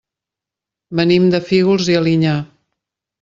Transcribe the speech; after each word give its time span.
Venim 0.99 1.27
de 1.35 1.41
Fígols 1.49 1.91
i 1.93 1.99
Alinyà. 1.99 2.33